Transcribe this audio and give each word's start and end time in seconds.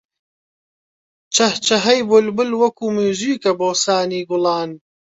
چەهچەهەی 1.35 1.99
بولبول 2.09 2.51
وەکوو 2.61 2.93
مووزیکە 2.95 3.51
بۆ 3.59 3.69
سانی 3.83 4.21
گوڵان 4.29 4.69